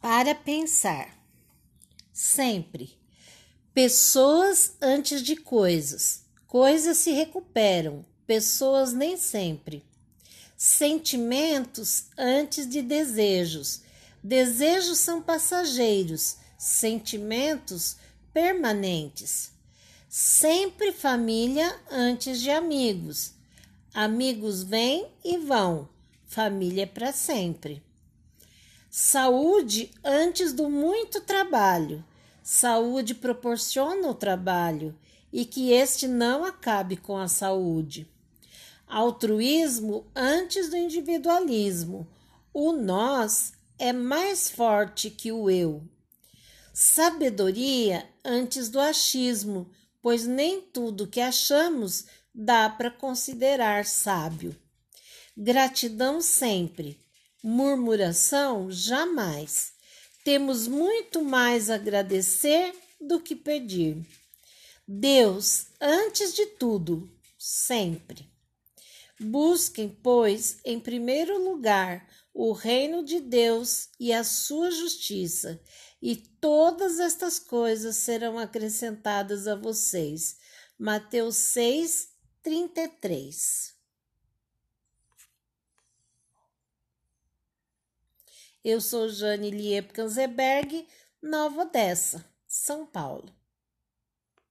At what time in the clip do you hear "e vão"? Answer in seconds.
25.22-25.90